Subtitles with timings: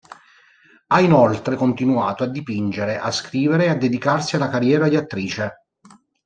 [0.87, 5.65] Ha inoltre continuato a dipingere, a scrivere e a dedicarsi alla carriera di attrice.